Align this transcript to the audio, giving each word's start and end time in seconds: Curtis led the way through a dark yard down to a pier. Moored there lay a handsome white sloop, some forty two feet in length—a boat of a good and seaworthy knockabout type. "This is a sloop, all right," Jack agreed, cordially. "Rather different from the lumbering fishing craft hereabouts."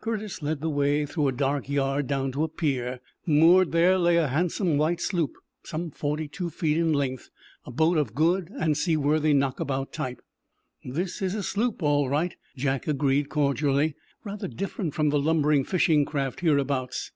Curtis 0.00 0.42
led 0.42 0.60
the 0.60 0.70
way 0.70 1.04
through 1.04 1.26
a 1.26 1.32
dark 1.32 1.68
yard 1.68 2.06
down 2.06 2.30
to 2.30 2.44
a 2.44 2.48
pier. 2.48 3.00
Moored 3.26 3.72
there 3.72 3.98
lay 3.98 4.16
a 4.16 4.28
handsome 4.28 4.78
white 4.78 5.00
sloop, 5.00 5.32
some 5.64 5.90
forty 5.90 6.28
two 6.28 6.50
feet 6.50 6.76
in 6.76 6.92
length—a 6.92 7.70
boat 7.72 7.98
of 7.98 8.10
a 8.10 8.12
good 8.12 8.48
and 8.50 8.76
seaworthy 8.76 9.32
knockabout 9.32 9.92
type. 9.92 10.22
"This 10.84 11.20
is 11.20 11.34
a 11.34 11.42
sloop, 11.42 11.82
all 11.82 12.08
right," 12.08 12.36
Jack 12.54 12.86
agreed, 12.86 13.28
cordially. 13.28 13.96
"Rather 14.22 14.46
different 14.46 14.94
from 14.94 15.08
the 15.08 15.18
lumbering 15.18 15.64
fishing 15.64 16.04
craft 16.04 16.42
hereabouts." 16.42 17.10